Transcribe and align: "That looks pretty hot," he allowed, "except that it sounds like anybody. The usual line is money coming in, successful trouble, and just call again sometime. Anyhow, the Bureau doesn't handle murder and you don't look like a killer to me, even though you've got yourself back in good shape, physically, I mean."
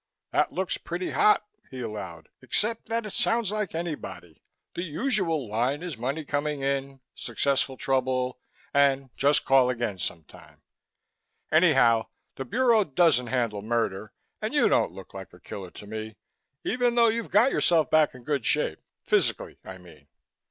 "That 0.31 0.51
looks 0.51 0.79
pretty 0.79 1.11
hot," 1.11 1.45
he 1.69 1.79
allowed, 1.81 2.27
"except 2.41 2.89
that 2.89 3.05
it 3.05 3.11
sounds 3.11 3.51
like 3.51 3.75
anybody. 3.75 4.41
The 4.73 4.81
usual 4.81 5.47
line 5.47 5.83
is 5.83 5.95
money 5.95 6.25
coming 6.25 6.63
in, 6.63 7.01
successful 7.13 7.77
trouble, 7.77 8.39
and 8.73 9.11
just 9.15 9.45
call 9.45 9.69
again 9.69 9.99
sometime. 9.99 10.63
Anyhow, 11.51 12.07
the 12.35 12.45
Bureau 12.45 12.83
doesn't 12.83 13.27
handle 13.27 13.61
murder 13.61 14.11
and 14.41 14.55
you 14.55 14.67
don't 14.67 14.91
look 14.91 15.13
like 15.13 15.33
a 15.33 15.39
killer 15.39 15.69
to 15.69 15.85
me, 15.85 16.15
even 16.63 16.95
though 16.95 17.09
you've 17.09 17.29
got 17.29 17.51
yourself 17.51 17.91
back 17.91 18.15
in 18.15 18.23
good 18.23 18.43
shape, 18.43 18.79
physically, 19.03 19.59
I 19.63 19.77
mean." 19.77 20.07